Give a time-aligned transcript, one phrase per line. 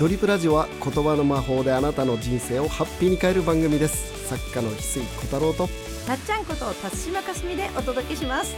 [0.00, 4.28] ドリップラジオは言葉の魔法であなたの人生をハッピーに変える番組です。
[4.28, 5.68] 作家の翡翠小太郎と。
[6.04, 8.56] たっちゃんこと辰島かすみでお届けします。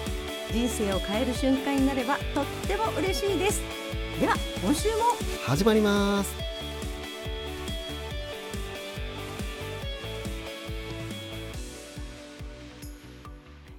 [0.51, 3.61] 人生を変える瞬間になればとっても嬉しいです。
[4.19, 4.95] では今週も。
[5.45, 6.35] 始まります。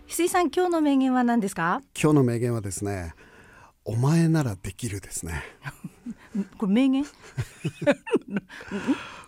[0.07, 1.81] 翡翠さん今日の名言は何ですか？
[1.99, 3.15] 今日の名言はですね
[3.83, 5.43] お前ならできるですね
[6.57, 7.05] これ名言？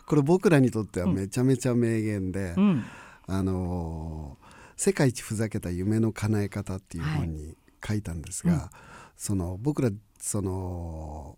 [0.06, 2.86] これ僕らにとってはめちゃめちゃ名言で、うん。
[3.28, 8.70] あのー世界一ふざけた夢の叶え方」っていう本に書いたんですが、はいうん。
[9.18, 11.38] その僕らその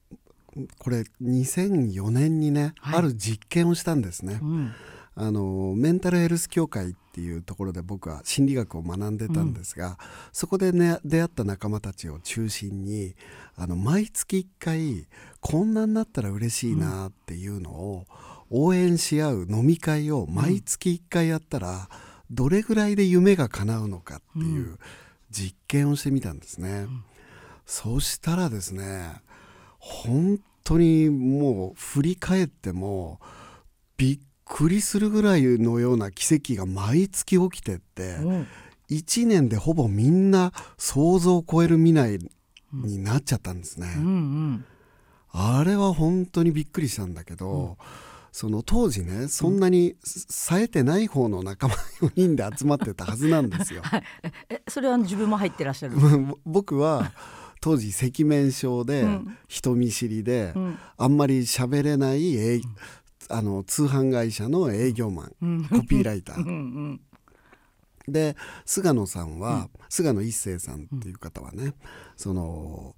[0.77, 2.99] これ2004年にね、はい。
[2.99, 4.39] ある実験をしたんですね。
[4.41, 4.71] うん
[5.13, 9.97] あのメンタルヘルス協会っていうところで僕は心理学を学んでたんですが、
[10.31, 13.15] そこで、ね、出会った仲間たちを中心に
[13.55, 15.07] あの毎月1回
[15.41, 18.05] こんなになったら嬉しいなっていうのを
[18.49, 21.89] 応援し合う飲み会を毎月1回やったら
[22.29, 24.77] どれぐらいで夢が叶うのかっていう
[25.29, 26.87] 実験をしてみたんですね。
[27.65, 29.21] そうしたらですね
[29.79, 33.19] 本当にもう振り返っても
[33.97, 34.19] びっ
[34.51, 38.47] くりするぐらいのような奇跡が毎月起きてってうん。
[38.89, 42.19] 1年でほぼみんな想像を超える未来
[42.73, 43.93] になっちゃったんですね。
[43.95, 44.65] うんうん。
[45.31, 47.77] あれは本当にびっくりしたんだけど、
[48.33, 53.81] その当時ねそんなに冴えてない方の仲間4人で集まってたはずなんですよ。
[54.49, 55.95] えそれは自分も入ってらっしゃる
[56.45, 57.13] 僕は
[57.61, 59.37] 当時赤面症でうん。
[59.47, 60.77] 人見知りで、うん。
[60.97, 62.61] あんまり喋れない営
[63.29, 65.63] あの通販会社の営業マン、うん。
[65.65, 67.01] コピーライタうんうーん。
[68.07, 68.35] で
[68.65, 71.73] 菅野さんは、菅野一生さんっていう方はね、
[72.17, 72.95] その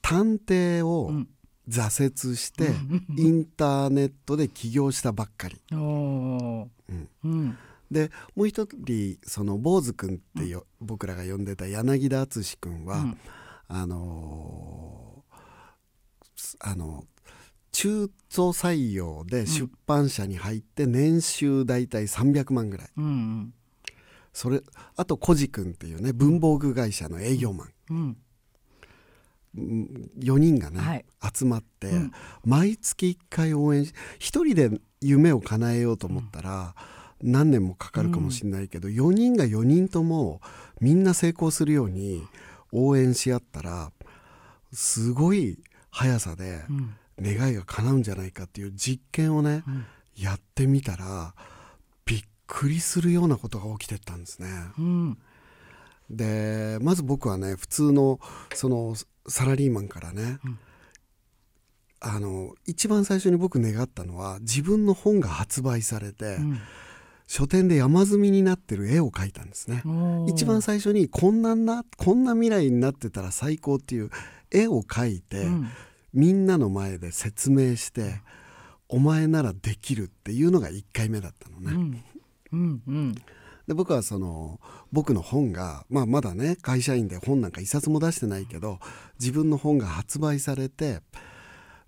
[0.00, 1.28] 探偵をうん。
[1.68, 2.72] 挫折して、
[3.16, 5.60] インターネットで起業したばっかり。
[7.88, 13.18] でもう一人その坊主君ってよ、僕らが呼んでた柳田敦君は、うん。
[13.68, 15.36] あのー
[16.60, 17.04] あの
[17.72, 22.88] 中途採用で出版社に入って年収大体300万ぐらい。
[22.96, 23.54] うんうん。
[24.32, 24.62] それ
[24.96, 28.16] あとコジ君っていうね文房具会社の営業マン、うん。
[29.54, 31.04] 4人がね、はい。
[31.34, 32.12] 集まって、うん。
[32.44, 36.74] 毎月1回応援し一人で夢を叶えようと思ったら、
[37.22, 40.40] 何年もかかるかもしれないけど、4人が4人とも
[40.80, 42.26] みんな成功するように
[42.72, 43.92] 応援し合ったら
[44.72, 45.58] すごい
[45.90, 49.84] 速さでうん願いが叶うんじゃないかっていう実験をね、うん。
[50.16, 51.34] やってみたら
[52.04, 54.48] びっくりするようなことが起きてったんですね。
[54.78, 55.18] うん。
[56.10, 58.20] でまず僕はね普通の
[58.54, 58.94] その
[59.26, 60.58] サラリーマンからね、うん。
[62.00, 66.58] あの一番最初に僕願ったのは自分の本が発売されて、うん。
[67.26, 69.82] 書店で山積みになってる絵を描いたんですね。
[70.28, 74.10] 一番最初にこんななこんな未来になってたら最高っていう
[74.50, 75.68] 絵を描いて、うん
[76.12, 78.20] みんなの前で説明して
[78.88, 81.72] 「お前ならできる」っていうのが1回目だったのね。
[82.52, 83.14] うんうんうん
[83.66, 88.80] で僕はその僕の本が、まあ、まだね会社員で本なんか一冊も出してないけど
[89.20, 91.00] 自分の本が発売されて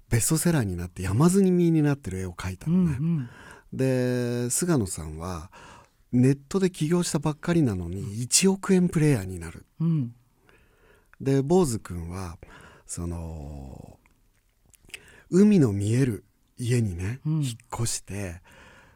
[0.08, 2.92] ベストセラーになって山積みになってる絵を描いたうのね。
[2.96, 3.28] ん
[3.72, 5.50] で菅野さんは
[6.12, 9.66] ネットで起業したばっかりなのに1億円プレイヤーになる。
[9.80, 10.14] うん
[11.20, 12.38] で坊主君は
[12.86, 13.98] その
[15.30, 16.24] 海の見える
[16.58, 18.40] 家にね、うん、引っ越して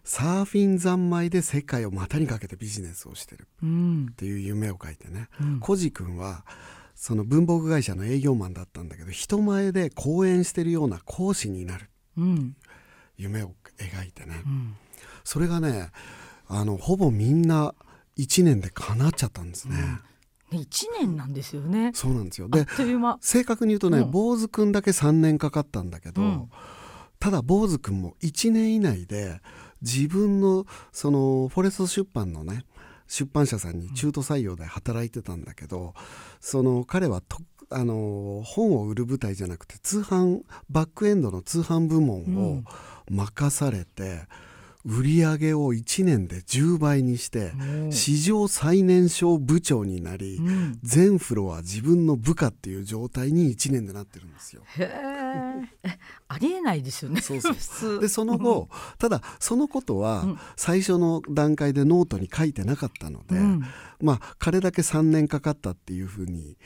[0.04, 6.44] サーフィン三昧で世界を股にかけてビジネスをしてるっていう夢を書いてね、うん、コジ君は
[6.94, 12.56] その文房具会社の営業マンだったんだけど人前で講演してるような講師になる、うん、
[13.16, 14.76] 夢を描いてね、うん、
[15.24, 15.90] それがね
[16.48, 17.74] あのほぼみんな
[18.16, 20.00] 1年で叶っちゃったんですね、うん、
[20.52, 21.92] 一年なんですよね。
[21.94, 22.48] そうなんですよ。
[22.48, 22.66] で
[23.20, 26.50] 正確に言うとね、うん、坊主くんだけ3年かかったんだけど、うん、
[27.18, 29.40] ただ坊主くんも1年以内で
[29.82, 32.64] 自分のそのフォレスト出版のね
[33.06, 35.92] 出版社さんに中途採用で働いてたんだけど、うん、
[36.40, 37.38] その彼はと
[37.70, 40.40] あの本を売る舞台じゃなくて通販
[40.70, 42.62] バックエンドの通販部門を
[43.10, 44.02] 任されて。
[44.02, 44.47] う
[44.88, 50.78] 売り上げを1年で10倍にしてうん史上最年少部長になり、うん。
[50.82, 54.62] 全フロア自分の部下っていう状態に1年でなってるんですよ。
[54.78, 54.82] へ
[55.84, 55.98] え
[56.28, 57.20] ありえないですよね。
[57.20, 58.00] そうそう。
[58.00, 58.68] でその後、
[58.98, 60.38] ただそのことはうん。
[60.56, 63.62] 最初の段階でノートに書いてなかったので、うん。
[64.00, 66.56] まあ彼だけ3年かかったっていうふうに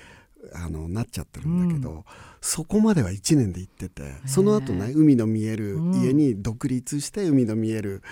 [0.55, 2.05] あのなっちゃってるんだけど、
[2.41, 8.03] そこまでは1年で行っててその後ね海の見える家に独立して海の見える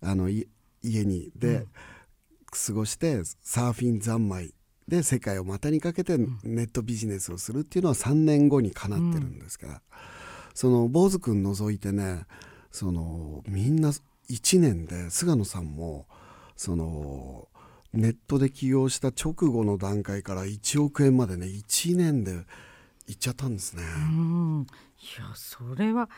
[0.00, 0.46] あのい
[0.82, 1.66] 家にで、
[2.50, 4.54] 過ごしてサーフィン三昧
[4.88, 9.82] で世界を股にかけてネットビジネスをするっていうのは3年後にかなってるんですが、
[10.54, 12.24] その坊主君除いてね
[12.70, 13.92] そのみんな
[14.30, 16.06] 1年で菅野さんも
[16.56, 17.48] その
[17.92, 22.32] ネットで起業した直後の段階から1億円までね1年で
[23.06, 23.82] いっちゃったんですね。
[23.82, 24.66] うん。
[25.00, 26.08] いやそれは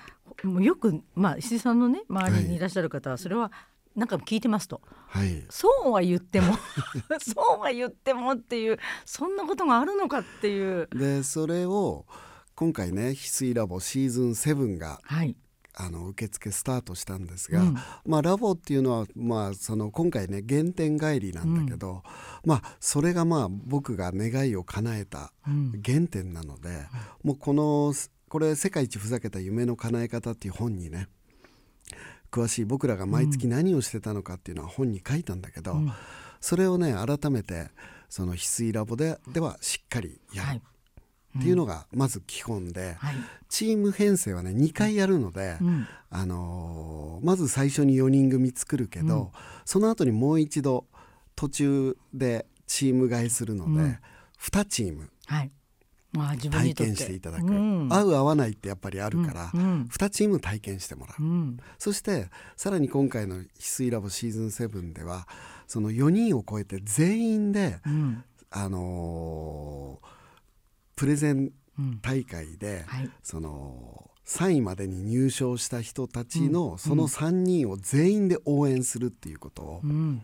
[0.42, 3.52] もうよくまあ石井さんのね周りにいらっしゃる方はそれは
[3.94, 6.54] なんか聞いてますと、はい、そうは言っても
[7.20, 10.88] そうは言ってもっていうそんなことがあるのかっていう。
[10.94, 12.06] でそれを
[12.54, 15.36] 今回ね翡翠ラボシーズン7がはい、
[15.74, 17.76] あの受付スタートしたんですが、うん。
[18.04, 22.02] まあ、ラボっていうのは、まあ、その今回ね原点帰りなんだけど、
[22.44, 25.82] まあ、それがまあ僕が願いを叶えたうん。
[25.84, 26.68] 原点なので、
[27.22, 27.94] もうこの
[28.28, 31.08] これ「世界一ふざけた夢の叶え方」っていう本にね
[32.30, 35.92] 詳しい僕らが毎月何をしてたのかっていうのは本に書いたんだけど、うん。
[36.40, 37.70] それをね改めて
[38.08, 40.48] その翡翠ラボでではしっかりやる。
[40.48, 40.62] はい
[41.38, 43.14] っていうのがまず基本で、はい。
[43.48, 45.86] チーム編成はね2回やるので、うん。
[46.10, 49.28] あのーまず最初に4人組作るけど、うん。
[49.64, 50.86] その後にもう一度
[51.36, 53.98] 途中でチーム替えするので、うん。
[54.40, 55.50] 2チームはい。
[56.12, 57.88] まあ自分に体験していただく、うん。
[57.90, 59.60] 合う合わないってやっぱりあるから、うん。
[59.60, 59.82] うん。
[59.90, 61.56] 2チーム体験してもらう、うん。
[61.78, 65.26] そしてさらに今回の翡翠ラボシーズン7では
[65.66, 68.24] その4人を超えて全員で、うん。
[68.50, 69.71] あのー
[71.02, 71.50] プレゼン
[71.80, 73.10] うん大会で、はい。
[73.24, 76.52] その3位までに入賞した人たちうん。
[76.52, 80.22] のその3人を全員で応援するっていうことをうん。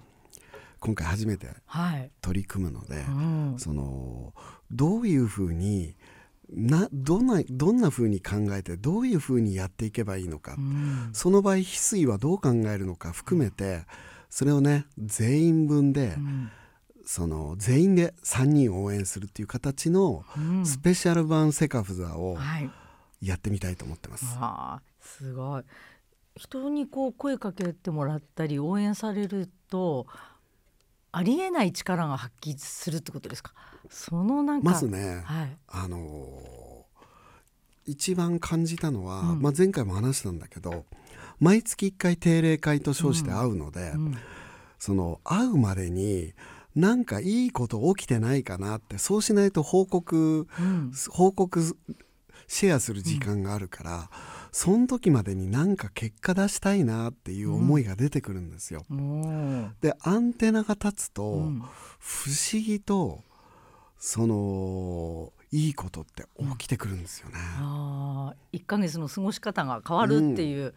[0.78, 2.12] 今回初めてはい。
[2.20, 3.54] 取り組むので、うん。
[3.58, 4.34] その
[4.70, 5.96] どういうふうに
[6.48, 11.10] などんなどんなふうに考えてどういうふうにやっていけばいいのか、うん。
[11.12, 13.84] その場合翡翠はどう考えるのか含めて
[14.30, 16.50] それをね全員分で、うん
[17.10, 20.66] その全員で3人を応援するっていう形のうん。
[20.66, 22.70] スペシャル版セカフザをはい。
[23.22, 24.26] やってみたいと思ってます。
[24.38, 25.62] ああすごい。
[26.36, 30.06] 人にこう声かけてもらったり応援されると
[31.10, 33.54] ありえない力が発揮するってことですか？
[33.88, 35.56] そのなんかまずね、はい。
[35.68, 36.68] あのー
[37.86, 39.40] 一番感じたのは、うん。
[39.40, 40.84] まあ、前回も話したんだけど
[41.40, 44.18] 毎月1回定例会と称して会うので、うん。
[44.78, 46.34] その会うまでに
[46.78, 51.76] なんかいいこと起きてないかなってそうしないと報告うん報告
[52.46, 54.10] シェアする時間があるから、
[54.52, 58.84] その時までになんか結果出したいなっていう思いが出てくるんですよ。
[58.90, 61.62] おーでアンテナが立つと、うん
[61.98, 63.22] 不思議と
[63.98, 67.34] そのいいことって起きてくるんですよね。
[67.38, 70.74] ああ1ヶ月の過ごし方が変わるっていう、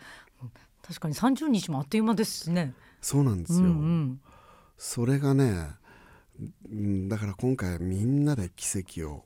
[0.81, 2.73] 確かに30日もあっという間ですしね。
[3.01, 3.59] そうなんですよ。
[3.59, 4.21] うんうん
[4.77, 5.75] それがね、うん
[7.07, 9.25] だから今回みんなで奇跡を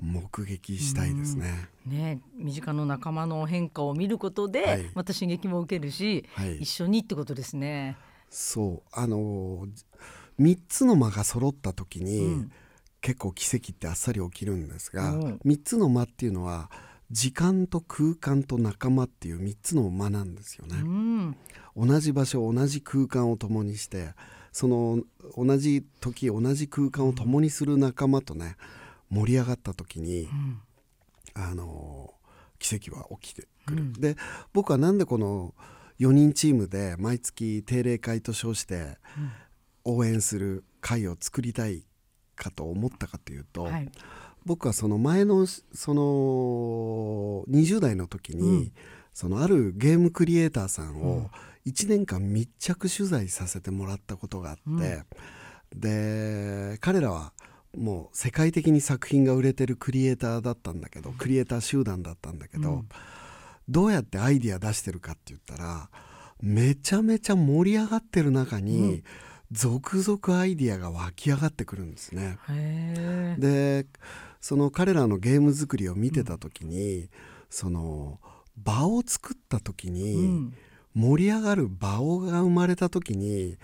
[0.00, 1.68] 目撃したいですね。
[1.86, 4.90] ね、身近の仲間の変化を見ることで、はい。
[4.94, 6.58] また刺激も受けるし、はい。
[6.58, 7.96] 一緒にってことですね。
[8.28, 8.88] そう。
[8.92, 9.66] あの
[10.40, 12.52] 3つの間が揃った時に、うん。
[13.00, 15.40] 結構奇跡ってあっさり起きるんですが、うん。
[15.44, 16.70] 3つの間っていうのは
[17.10, 20.76] 時間と空間と仲間っていう3つの間なんですよね。
[20.80, 21.36] うん、
[21.76, 24.14] 同じ場所同じ空間を共にして
[24.54, 25.02] その
[25.36, 28.56] 同じ時同じ空間を共にする仲間とね
[29.10, 30.60] 盛り上がった時にうん。
[31.34, 32.14] あの
[32.60, 33.82] 奇跡は起きてくる。
[33.82, 33.92] うん。
[33.94, 34.16] で
[34.52, 35.54] 僕はなんでこの
[35.98, 38.96] 4人チームで毎月定例会と称して
[39.82, 41.82] 応援する会を作りたい
[42.36, 43.90] かと思ったかというと、はい、
[44.46, 48.72] 僕はその前のその20代の時に、うん。
[49.12, 51.02] そのあるゲームクリエイターさんうん。
[51.24, 51.30] を
[51.66, 55.02] 1年間密着取材させてもらったことがあって、
[55.74, 57.32] で彼らは
[57.76, 62.88] もう世界的に作品が売れてるクリエイターだったんだけどクリエイター集団だったんだけど、うん。
[63.68, 65.88] どうやってアイディア出してるかって言ったら
[66.40, 69.02] めちゃめちゃ盛り上がってる中に、
[69.50, 72.38] 続々アイディアが湧き上がってくるんですね。
[73.38, 73.86] で
[74.40, 77.08] その彼らのゲーム作りを見てた時に、
[77.48, 78.20] その
[78.56, 80.54] 場を作った時に、うん
[80.94, 83.56] 盛り上がる場をが生まれた時に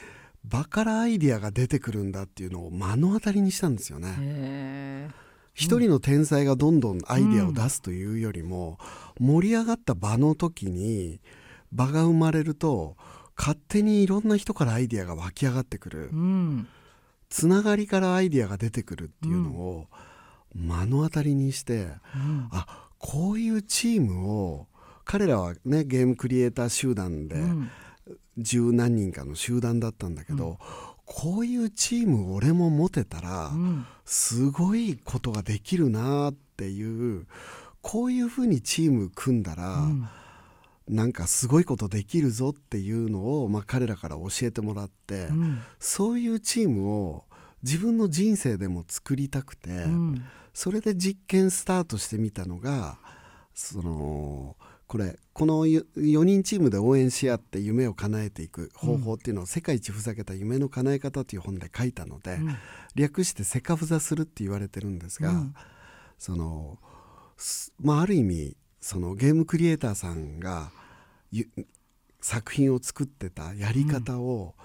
[0.45, 5.11] 場からアイディアが出てくるんだっていうのを目の当たりにしたんですよね。
[5.55, 8.79] 一人の天才がどんどんアイディアを出すというよりも、
[9.19, 11.21] 盛り上がった場の時に
[11.73, 12.97] 場が生まれると
[13.37, 16.11] 勝手にいろんな人からアイディアが湧き上がってくる。
[16.13, 16.69] うん。
[17.29, 19.87] つながりからアイディアが出てくるっていうのを
[20.55, 24.67] 目の当たりにして、うんあこういうチームを
[25.11, 27.71] 彼らはねゲームクリエイター集団でうん。
[28.39, 30.59] 十何人かの集団だったんだけど、
[31.05, 33.87] こういうチーム俺も持てたら、うん。
[34.05, 37.27] すごいことができるなっていう
[37.83, 40.09] こういうふうにチーム組んだら、うん。
[40.89, 45.59] なんかすごいことできるぞっていうのを、まあ、彼らから教えてもらって、うん。
[45.81, 47.25] そういうチームを
[47.65, 50.25] 自分の人生でも作りたくて、うん。
[50.55, 52.99] それで実験スタートしてみたのが
[53.55, 54.57] その
[54.91, 55.85] これこの4
[56.25, 62.57] 人チームで応援し合って夢を叶えていく方法っていうのを「世界一ふざけた夢の叶え方」という本で書いたので、うん。
[62.97, 65.55] 略して「セカフザする」って言われてるんですが、うん。
[66.19, 66.81] その
[67.37, 70.73] すまあある意味そのゲームクリエイターさんが
[71.31, 71.49] ゆ
[72.21, 74.57] 作品を作ってたやり方を、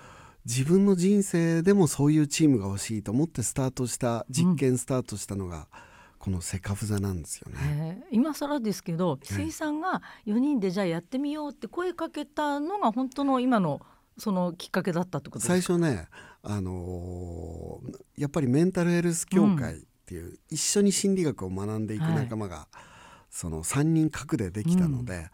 [0.44, 5.68] 自分の人生でもそういうチームが欲しいと思ってスタートした実験スタートしたのが、
[6.20, 7.58] このセカフザなんですよね。
[7.62, 8.16] えー。
[8.16, 13.82] 今更ですけど久井さんが4人でじゃあやってみようって声かけたのが本当の今の
[14.18, 15.54] そのきっかけだったってことですか？
[15.54, 16.08] 最初ね、
[16.42, 22.68] あのーやっぱりメンタルヘルス協会っていう、一緒に心理学を学んでいく仲間が、
[23.30, 25.30] その3人核でできたので、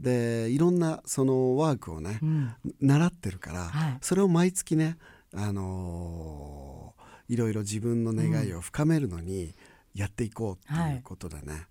[0.00, 2.54] でいろんなそのワークをね、うん。
[2.80, 3.98] 習ってるから、はい。
[4.00, 4.96] それを毎月ね、
[5.34, 9.54] あのーいろいろ自分の願いを深めるのに
[9.94, 11.66] やっていこうっていうことでね、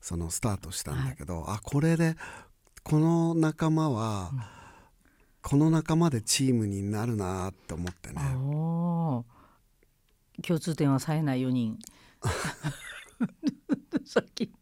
[0.00, 2.16] そのスタートしたんだけど、あこれで
[2.82, 4.30] この仲間は、
[5.42, 8.20] この仲間でチームになるなって思ってね。
[10.42, 11.78] 共通点は冴えない4人。
[14.04, 14.52] さっき、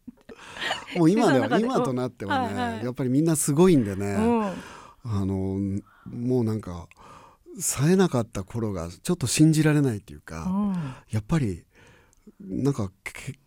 [0.95, 2.85] もう今では今となってはね、はいはい。
[2.85, 4.43] やっぱりみんなすごいんでね、うん。
[4.45, 5.59] あの
[6.05, 6.87] もうなんか
[7.59, 10.73] 冴えなかった頃がちょっと信じられないっていうか、うん。
[11.09, 11.65] やっぱり
[12.39, 13.39] なんかけ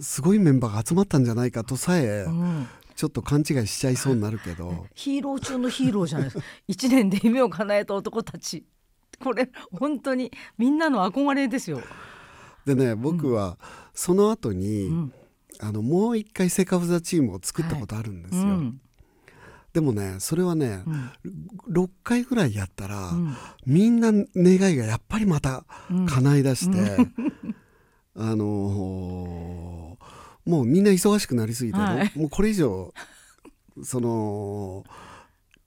[0.00, 2.66] すごいメンバーが集まったんじゃないかとさえうん。
[2.94, 4.86] ちょっと勘違いしちゃいそうになるけど。
[4.94, 6.38] ヒーロー中のヒーローじゃないです。
[6.38, 8.64] か一年で夢を叶えた男たち。
[9.20, 11.80] これ本当にみんなの憧れですよ。
[12.64, 13.56] でね僕は
[13.94, 15.12] その後に、うん。
[15.60, 18.80] あのもう一回セカフザチームを作ったことあるんですよ、うん。
[19.72, 21.12] でもねそれはねう、ん。
[21.68, 23.34] 6回ぐらいやったら、うん。
[23.66, 26.98] みんな願いがやっぱりまたうん叶い出して、
[28.18, 32.10] あのーもうみんな忙しくなりすぎて、はい。
[32.18, 32.94] もうこれ以上
[33.82, 34.82] その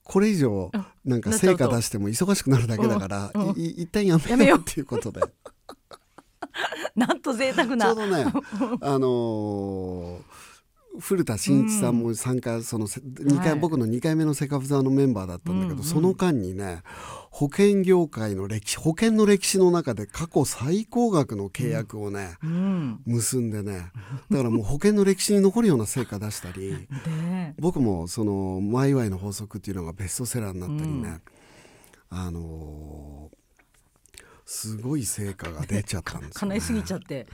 [0.02, 0.72] これ以上
[1.04, 4.58] なんか成果出しても忙しくなるだけだから、一旦ややめよう。
[4.58, 5.20] っていうことで。
[6.96, 8.24] なんと贅沢ちょなうどね
[8.82, 10.20] あのー
[11.00, 13.58] 古田真一さんも参加、そのせ二回、はい。
[13.60, 15.84] 僕の2回目のセカフザのメンバーだったんだけど、うんうん。
[15.84, 16.82] その間にね
[17.32, 23.00] 保険業界の歴史保険の歴史の中で過去最高額の契約をね、うん。
[23.06, 23.90] 結んでね
[24.30, 31.20] だからもう保険の歴史に残るような成果出したりで僕もその「マイワイの法則」っていうのがベストセラーになったりね、
[32.10, 33.42] あのー
[34.44, 36.54] すごい成果が出ちゃったんですよ、ね。
[36.54, 37.26] 叶いすぎちゃって。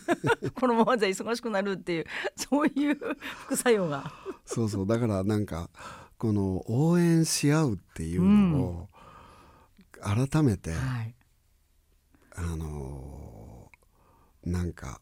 [0.54, 2.98] このままじゃ忙しくなるっていうそういう
[3.46, 4.12] 副作用が。
[4.44, 4.86] そうそう。
[4.86, 5.70] だからなんか
[6.18, 8.87] この応援し合うっていうのを
[10.02, 11.14] 改めて、はい。
[12.36, 15.00] あのーなんか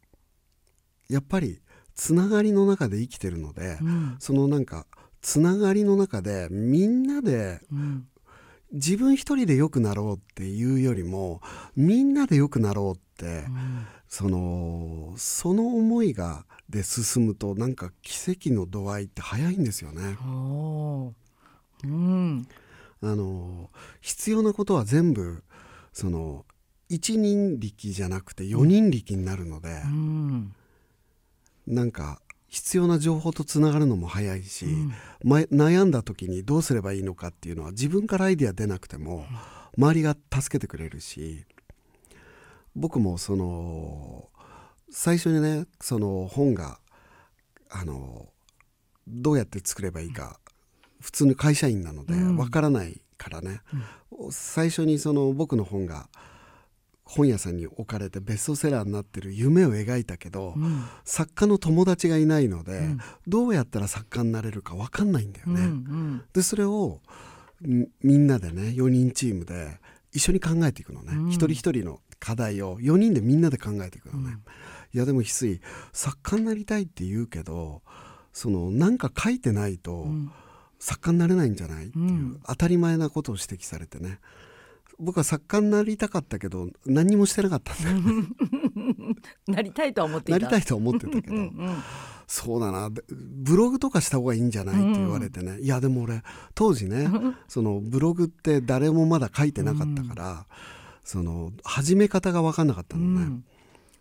[1.08, 1.60] やっぱり
[1.94, 4.16] つながりの中で生きてるので、うん。
[4.18, 4.86] そのなんか
[5.20, 8.08] つながりの中でみんなでうん。
[8.72, 11.40] 自分一人で良くなろうっていうよりも
[11.76, 13.86] みんなで良くなろうって、うん。
[14.08, 20.16] そのその思いがで進むとなんか奇跡の度合いって早いんですよね。
[21.84, 22.48] うん
[23.02, 25.42] あの必要なことは全部
[25.92, 26.44] その
[26.88, 30.54] 一人力じゃなくて4人力になるので、うん。
[31.66, 34.92] なんか必要な情報とつながるのも早いし、うん。
[35.24, 39.26] ま悩んだ時にどうすればいいのかっていうのは自分からアイデア出なくても
[39.76, 41.44] 周りが助けてくれるし
[42.76, 44.28] 僕もその
[44.90, 46.78] 最初にねその本が
[47.70, 48.28] あの
[49.08, 50.38] どうやって作ればいいか
[51.00, 52.36] 普通の会社員なのでうん。
[52.36, 53.60] わからないからね、
[54.30, 56.08] 最初にその僕の本が
[57.04, 60.84] 本屋さんに置かれてベストセラーになってる夢を描いたけど、うん。
[61.04, 62.98] 作家の友達がいないので、ん。
[63.26, 65.62] どうやったら作家になれるか分かんないんだようんね。
[65.62, 66.22] うん。
[66.32, 67.00] でそれを
[67.66, 69.78] んみんなでね4人チームで
[70.12, 71.28] 一緒に考えていくのね、うん。
[71.28, 74.38] 一人一人の課題を4人でみんなで考えていくのね。
[74.92, 75.60] いやでも翡翠
[75.92, 77.82] 作家になりたいって言うけど
[78.32, 80.30] そのなんか書いてないとうん
[80.78, 81.86] 作家になれないんじゃない？
[81.86, 84.18] っていう、うん当たり前なことを指摘されてね。
[84.98, 88.28] 僕は作家になりたかったけど何にもしてなかったんだ
[89.46, 90.40] なりたいとは思っていた。
[90.40, 91.76] なりたいとは思ってたけど、うんうん
[92.28, 92.90] そうだな。
[92.90, 94.76] でブログとかした方がいいんじゃない？
[94.76, 96.22] って言われてね、いやでも俺
[96.56, 97.08] 当時ね
[97.46, 100.46] そのブログって誰もまだ書いてなかったから、
[101.04, 103.24] その始め方が分かんなかったうのね。
[103.26, 103.44] ん。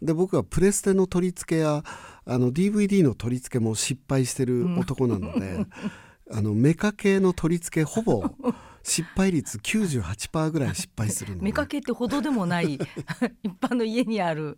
[0.02, 1.84] で僕はプレステの取り付けや
[2.26, 5.66] あの DVD の取り付けも失敗してる男なので、
[6.32, 8.24] あのメカ系の取り付けほぼ
[8.86, 12.76] 失敗率98%ぐらい失敗するのね、目かけってほどでもない
[13.44, 14.58] 一般の家にある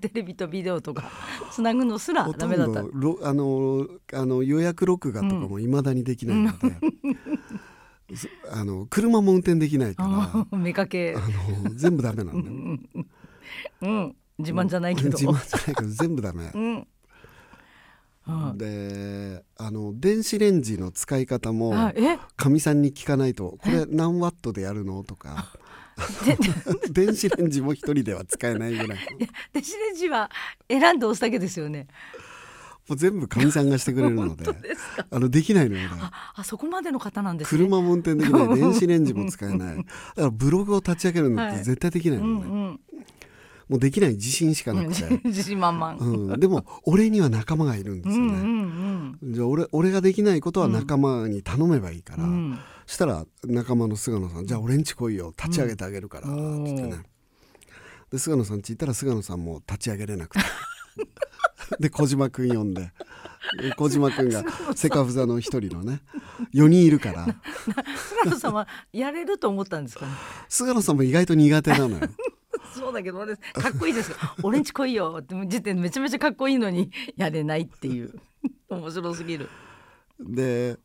[0.00, 1.10] テレビとビデオとか
[1.50, 2.80] つなぐのすらダメだった。
[2.80, 11.14] あのあの予約録画とかもいまだにできないので、そあの車も運転できないからあ目かけ。
[11.16, 11.20] あ
[11.64, 13.04] の全部ダメなんだよ。
[13.82, 14.16] うん。
[14.38, 15.08] 自慢じゃないけど。
[15.10, 16.50] 自慢じゃないけど全部ダメ。
[16.54, 16.86] うん
[18.24, 21.92] はであの電子レンジの使い方いも
[22.36, 25.52] かみさんに聞かないと「これ何ワットでやるの?」とか。
[26.24, 26.36] で
[27.06, 28.98] 電子レンジも一人では使えないぐらい
[29.52, 30.30] 電子レンジは
[30.66, 31.86] 選んで押すだけですよね。
[32.88, 34.44] もう全部かみさんがしてくれるので。
[35.10, 36.00] あのできないのよ俺
[36.34, 37.58] あそこまでの方なんですね。
[37.58, 39.76] 車も運転できない電子レンジも使えない。
[39.76, 39.86] だか
[40.16, 42.80] らブログを立ち上げるのって絶対できないのね、うんうん
[43.68, 45.96] もうできない自信しかなくて、 自信満々。
[45.98, 49.34] うん、でも俺には仲間がいるんですようんうね、ん。
[49.34, 52.30] じゃあ俺俺ができないことは仲間に頼めばいいから、うん。
[52.30, 52.58] うん。
[52.86, 55.32] したら仲間の菅野さん「じゃあ俺んち来いよ。
[55.36, 56.62] 立ち上げてあげるから」うん。
[56.62, 57.02] って言ってね
[58.10, 60.44] で菅野さんち行ったら菅野さんも立ち上げれなくて。
[61.80, 62.92] で小島君呼んで。
[63.60, 66.00] で小島君がセカフザの一人のね
[66.54, 67.26] 4人いるから。
[68.24, 70.12] 菅野さんはやれると思ったんですかね？
[70.48, 72.08] 菅野さんも意外と苦手なのよ
[72.72, 74.10] そうだけど俺かっこいいです。
[74.10, 74.16] よ。
[74.42, 78.14] 俺んち来いよって時点でめちゃめちゃかっこいいのに やれないっていう。
[78.68, 79.48] 面白すぎる。
[80.20, 80.78] で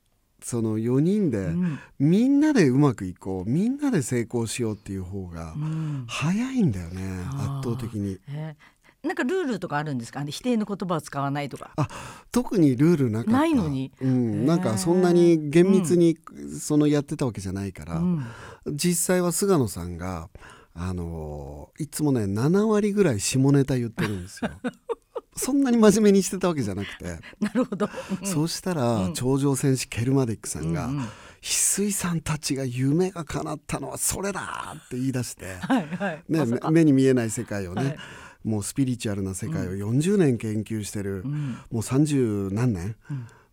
[0.43, 1.79] その4人でうん。
[1.99, 6.05] みんなでうまくいこうみんなで成功しようっていう方がうん。
[6.07, 7.01] 早いんだよね
[7.31, 7.69] あー。
[7.69, 8.19] 圧倒的に。
[8.29, 9.07] えー。
[9.07, 10.23] なんかルールとかあるんですか？
[10.25, 11.71] 否定の言葉を使わないとか。
[11.77, 11.87] あ
[12.31, 13.31] 特にルールなかった。
[13.31, 13.91] ないのに。
[14.01, 16.17] うん、なんかそんなに厳密に
[16.59, 18.25] そのやってたわけじゃないから、うん。
[18.73, 20.29] 実際は菅野さんが
[20.77, 24.51] あのーいつもね7割ぐらい下ネタ言ってるんですよ。
[25.35, 27.87] そんなに真面目にしてたわけじゃなくて、なるほど。
[28.23, 31.03] そうしたら、頂上戦士ケルマディックさんが、うんうん。
[31.03, 31.09] 翡
[31.41, 36.23] 翠さんたちが夢が叶ったのはそれだって言い出して、はいはい。
[36.27, 37.97] ねま目に見えない世界をね、はい。
[38.43, 41.51] もうスピリチュアルな世界を40年研究してる、うん。
[41.51, 42.95] もう30何年、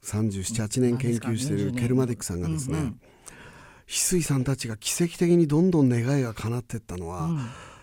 [0.03, 3.01] 378年研究してるケルマディックさんがですね、うんうん
[3.87, 7.29] 翡翠さんたちが奇跡的にどんどん願いが叶ってったのは、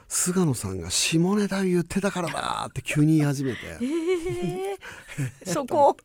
[0.07, 3.59] 菅野さんが下ネタを言ってたからだって急に言い始めて。
[3.81, 5.95] えー、 そこ。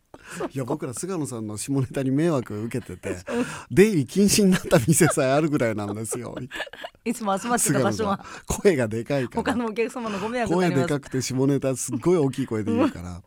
[0.53, 3.17] いや僕ら菅野さんの下ネタに迷惑を受けてて
[3.71, 6.37] 出入り禁止になった店さえあるぐらいなんですよ。
[7.05, 8.25] いつも集まってた場所は。
[8.47, 9.43] 声がでかいから。
[9.43, 10.55] 他のお客様のご迷惑。
[10.55, 13.23] 声でかくて下ネタすっごい大きい声で言うから。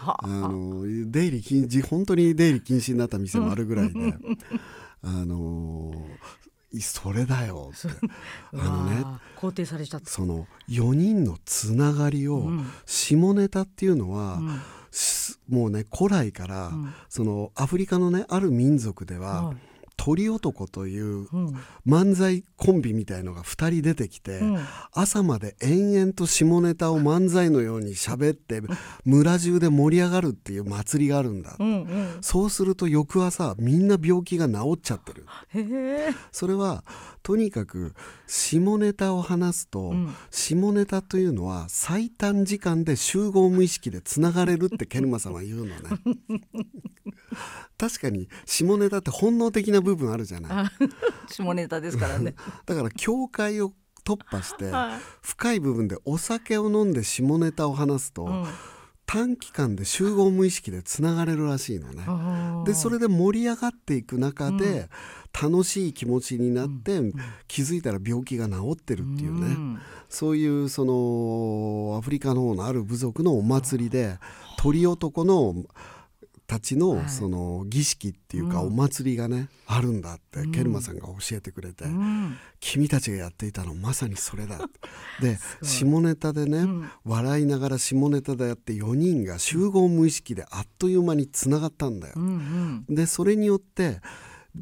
[0.00, 4.14] はあの出入り禁止本当に出入り禁止になった店もあるぐらいで、
[5.02, 5.92] あの
[6.80, 7.88] それだよって。
[8.54, 9.04] あのね
[9.36, 10.10] 肯定されちゃった。
[10.10, 12.66] その4人のつながりを、うん。
[12.86, 14.60] 下ネタっていうのは、うん。
[14.90, 16.94] しもうね古来から、ん。
[17.08, 19.56] そのアフリカのねある民族では、はい
[20.08, 21.56] 鳥男といううん。
[21.86, 24.58] 漫才コンビみたいのが2人出てきて、うん。
[24.92, 28.62] 朝まで延々と下ネタを漫才のように喋って
[29.04, 32.18] 村中で盛り上がるっていう祭りがあるんだ、うんうん。
[32.22, 35.26] そうすると翌朝みんな病気が治っちゃってる。
[36.32, 36.84] それは
[37.22, 37.94] とにかく
[38.26, 40.14] 下ネタを話すと、ん。
[40.30, 45.74] 下ネタというのは最短時間で集合無意識でつながれるってケルマさんは言うのね。
[47.78, 50.52] 確かに下ネタって本能的な部分あるじゃない。
[50.52, 50.72] あ
[51.30, 52.34] 下ネタですからね。
[52.66, 53.72] だから境界を
[54.04, 55.00] 突破してはい。
[55.22, 58.46] 深い部分でお酒を飲んで下ネタを話すと、うん。
[59.06, 62.04] 短期間で集合無意識でつながれるらしいのね。
[62.66, 64.90] でそれで盛り上がっていく中で、
[65.32, 67.00] 楽しい気持ちになって、
[67.46, 69.78] 気づいたら病気が治ってるっていうね、うん。
[70.10, 74.18] そういうそのアフリカの方のある部族のお祭りで
[74.58, 75.54] 鳥男の
[76.48, 77.08] たちのはい。
[77.10, 78.66] その儀式っていうかうん。
[78.68, 82.38] お祭りがね、あるんだってケルマさんが教えてくれて、うん。
[82.58, 84.58] 君たちがやっていたのまさにそれだ。
[85.20, 86.88] で下ネタでね、うん。
[87.04, 92.14] 笑いながら下ネタでやって4人が集合無意識であっという間につながったんだよ。
[92.16, 92.20] う。
[92.20, 92.86] ん。
[92.88, 94.00] でそれによって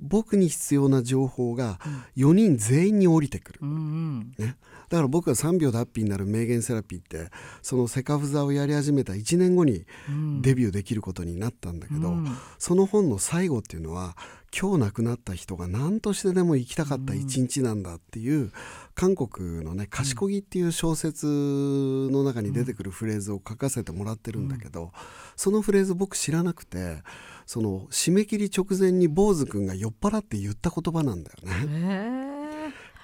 [0.00, 1.78] 僕に必要な情報が
[2.16, 3.60] 4人全員に降りてくる。
[3.62, 4.34] う、んうん。
[4.38, 4.56] ね、
[4.88, 7.30] だから僕は3秒でハッピーになる名言セラピーって
[7.62, 10.42] そのセカフザをやり始めた1年後にうん。
[10.42, 12.36] デビューできることになったんだけど、うん。
[12.58, 14.16] その本の最後っていうのは
[14.58, 18.52] 今日亡くなった人が何としてでも生きたかった一日なんだっていう
[18.94, 24.92] 韓国のね「賢木」っていう小説の中に出てくるフレーズを書かせてもらってるんだけど、
[25.36, 27.02] そのフレーズ僕知らなくて
[27.46, 32.46] その締め切り直前に坊主君が酔っ払って言った言葉なんだよね。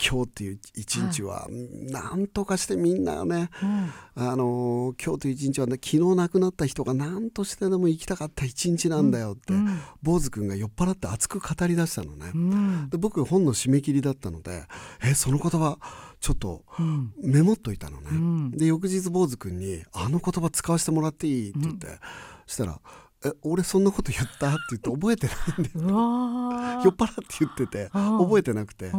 [0.05, 1.47] 今日っていう一日は
[1.93, 3.51] 何とかしてみんなね、
[4.17, 9.53] あの今日という一日はね昨日亡くなった人が何としてでも生きたかった一日なんだよって、
[10.03, 12.89] 坊主君が酔っ払って熱く語り出したのね。
[12.91, 14.65] で僕本の締め切りだったので
[15.05, 15.79] えその言葉
[16.19, 16.65] ちょっと
[17.23, 18.57] メモっといたのね。
[18.57, 21.87] で翌日坊主君に「あの言葉使わせてもらっていい?」って言って、
[22.49, 22.81] そしたら
[23.25, 25.71] 「え俺そんなこと言った?」って言って覚えてないんで
[26.85, 28.93] 酔っ払って言ってて覚えてなくて。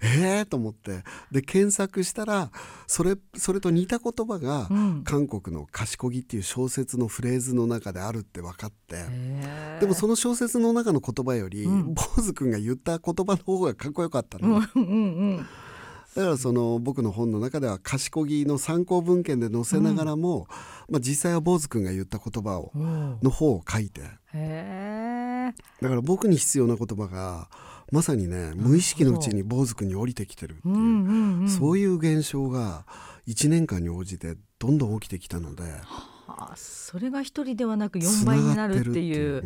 [0.00, 1.02] ええー、と思って。
[1.30, 2.50] で検索したら
[2.86, 4.68] それそれと似た言葉が、
[5.04, 9.04] 韓国の「賢木」っていう小説のフレーズの中であるって分かって。
[9.80, 14.62] でもその小説の中の言葉より、うん、坊主君が言った言葉の方がかっこよかったの。
[14.74, 14.82] うんう
[15.36, 15.46] ん
[16.14, 20.40] だからその僕の本の中では賢木の参考文献で載せながらも、
[20.88, 22.72] うん、まあ、実際は坊主君が言った言葉を、
[23.22, 24.02] の方を書いて。
[25.80, 27.48] だから僕に必要な言葉が
[27.90, 32.84] まさにね無意識のうちに坊主君に降りてきてるっていううんうんうん、そういう現象が
[33.26, 35.62] 1年間に応じてどんどん起きてきたので。
[35.62, 39.42] はあ、それが一人ではなく4倍になるっていう。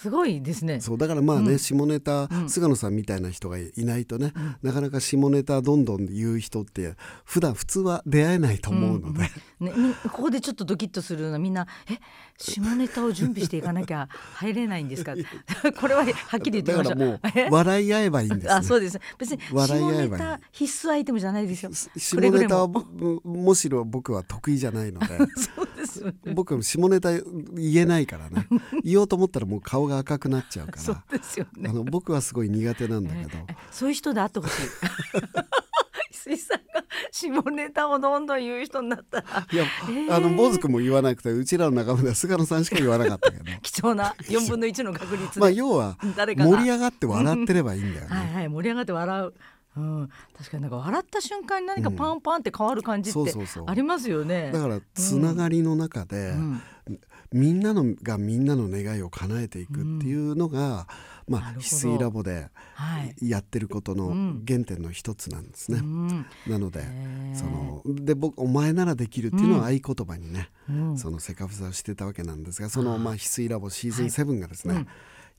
[0.00, 0.80] うんすごいですね。
[0.82, 9.20] そうだからまあね、うん、下ネタ、うん、菅野さんみたいな人がいないとね、うん、なかなか下ネタどんどん言う人って普段普通は出会えないと思うので、
[9.60, 9.72] ね、
[10.12, 11.98] ここでちょっとドキッとするのはみんな「え
[12.36, 15.14] 下ネタを準備していかなきゃ入れないんですか?
[15.80, 16.96] これははっきり言ってみましょう。
[16.96, 19.00] もう 笑い合えばいいんです、ね、あそうです。
[19.18, 21.70] 別に下ネタ必須アイテムじゃないですよ。
[21.96, 22.68] 下ネタは
[23.24, 25.06] むしろ僕は得意じゃないので。
[25.36, 28.46] そうです、ね、僕は下ネタ言えないからね。
[28.84, 30.78] 言おうと思ったらもう顔が赤くなっちゃうから。
[30.78, 34.66] そうですよ、ね、あの僕はすごい苦手なんだけど、えー、そういう人であってほしい。
[36.10, 39.46] 石井さんが下ネタをどんどん言う人になったら。
[39.50, 43.44] いや、えー、あの坊主君も言わなくてうちらの仲間では菅野さんしか言わなかったけど。
[43.62, 48.16] 貴重な4分の1の確率まあ要は盛り上がって笑ってればいいんだよね。
[48.16, 49.34] はいはい盛り上がって笑う。
[49.76, 53.20] うん、確かになんか笑った瞬間に何かパンパンって変わる感じって
[53.66, 54.50] ありますよね。
[54.50, 56.62] だからつながりの中で、うん
[57.36, 60.86] みんなのがみんなの願いを叶えていくっていうのが、
[61.28, 62.48] うん、まあ翡翠ラボで
[63.20, 64.08] やってることの
[64.46, 65.80] 原点の一つなんですね。
[65.80, 66.82] うん、なので
[67.34, 74.86] そので僕「お前ならできる」っていうのは合言葉にね、うん、そのセカフザをしてたわけなんですがそのまあ翡翠ラボシーズン7がですね、はい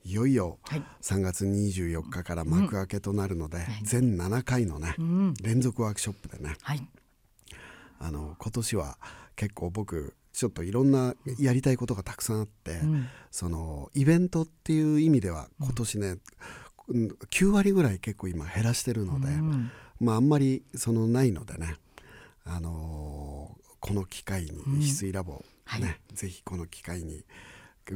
[0.04, 0.34] いよい。
[0.34, 0.58] よ
[1.02, 4.94] 3月24日から幕開けとなるので、全7回のね、
[5.42, 6.54] 連続ワークショップでね、
[7.98, 8.96] あの今年は
[9.34, 16.14] 結構僕ちょっといろんなやりたいことがたくさんあって、うん、そのイベントっていう意味では今年ね、
[16.86, 21.74] うん、9割ぐらい結構今減らしてるので、うん、まああんまりそのないのでね、
[22.44, 27.24] あのー、この機会に翡翠ラボね、はい、ぜひこの機会に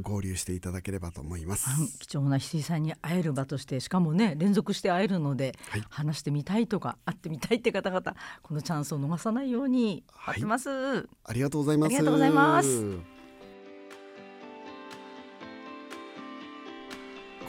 [0.00, 1.68] 合流していただければと思います。
[1.98, 11.88] 貴重な翡翠さんに会える場としてしかもね連続して会えるので、はい、話してみたいとか会ってみたいって方々このチャンスを逃さないように待ってます、はい、ありがとうございます。
[11.88, 12.96] ありがとうございます。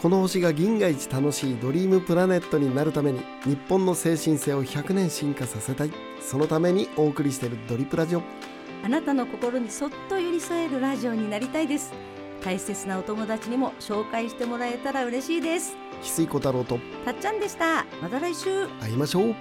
[0.01, 5.93] この星が銀河一楽しいドリームプラネットになるために日本の精神性を100年進化させたい。
[6.19, 8.21] そのためにお送りしているドリプラジオ。
[8.83, 11.93] あなたの心にそっと寄り添えるラジオになりたいです
[12.43, 15.75] 大切なお友達にも紹介してもらえたら嬉しいです。
[16.01, 16.77] 翡翠小太郎と。
[17.05, 17.85] たっちゃんでした。
[18.01, 18.67] また来週。
[18.81, 19.35] 会いましょう